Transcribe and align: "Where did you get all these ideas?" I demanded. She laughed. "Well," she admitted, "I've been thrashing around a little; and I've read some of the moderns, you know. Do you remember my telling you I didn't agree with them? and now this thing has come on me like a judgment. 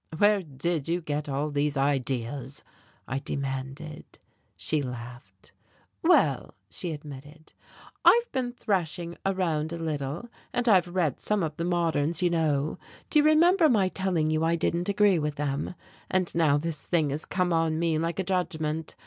"Where 0.17 0.41
did 0.41 0.87
you 0.89 0.99
get 0.99 1.29
all 1.29 1.51
these 1.51 1.77
ideas?" 1.77 2.63
I 3.07 3.19
demanded. 3.19 4.17
She 4.57 4.81
laughed. 4.81 5.51
"Well," 6.01 6.55
she 6.71 6.91
admitted, 6.91 7.53
"I've 8.03 8.31
been 8.31 8.51
thrashing 8.53 9.15
around 9.23 9.71
a 9.71 9.77
little; 9.77 10.27
and 10.53 10.67
I've 10.67 10.87
read 10.87 11.19
some 11.21 11.43
of 11.43 11.55
the 11.57 11.65
moderns, 11.65 12.23
you 12.23 12.31
know. 12.31 12.79
Do 13.11 13.19
you 13.19 13.25
remember 13.25 13.69
my 13.69 13.89
telling 13.89 14.31
you 14.31 14.43
I 14.43 14.55
didn't 14.55 14.89
agree 14.89 15.19
with 15.19 15.35
them? 15.35 15.75
and 16.09 16.33
now 16.33 16.57
this 16.57 16.87
thing 16.87 17.11
has 17.11 17.23
come 17.23 17.53
on 17.53 17.77
me 17.77 17.99
like 17.99 18.17
a 18.17 18.23
judgment. 18.23 18.95